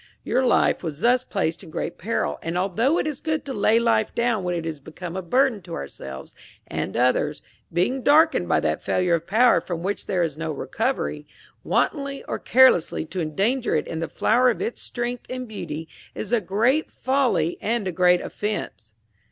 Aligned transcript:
Your 0.23 0.43
life 0.43 0.81
was 0.81 1.01
thus 1.01 1.23
placed 1.23 1.61
in 1.63 1.69
great 1.69 1.99
peril; 1.99 2.39
and 2.41 2.57
although 2.57 2.97
it 2.97 3.05
is 3.05 3.21
good 3.21 3.45
to 3.45 3.53
lay 3.53 3.77
life 3.77 4.15
down 4.15 4.43
when 4.43 4.55
it 4.55 4.65
has 4.65 4.79
become 4.79 5.15
a 5.15 5.21
burden 5.21 5.61
to 5.61 5.75
ourselves 5.75 6.33
and 6.65 6.97
others, 6.97 7.43
being 7.71 8.01
darkened 8.01 8.49
by 8.49 8.61
that 8.61 8.81
failure 8.81 9.13
of 9.13 9.27
power 9.27 9.61
from 9.61 9.83
which 9.83 10.07
there 10.07 10.23
is 10.23 10.35
no 10.39 10.51
recovery, 10.51 11.27
wantonly 11.63 12.23
or 12.23 12.39
carelessly 12.39 13.05
to 13.05 13.21
endanger 13.21 13.75
it 13.75 13.85
in 13.85 13.99
the 13.99 14.07
flower 14.09 14.49
of 14.49 14.59
its 14.59 14.81
strength 14.81 15.27
and 15.29 15.47
beauty 15.47 15.87
is 16.15 16.33
a 16.33 16.41
great 16.41 16.91
folly 16.91 17.59
and 17.61 17.87
a 17.87 17.91
great 17.91 18.21
offense. 18.21 18.95